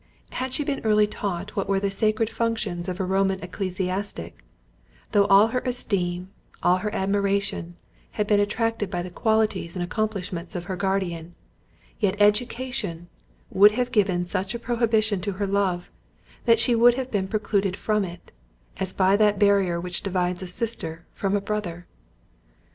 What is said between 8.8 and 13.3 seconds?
by the qualities and accomplishments of her guardian, yet education,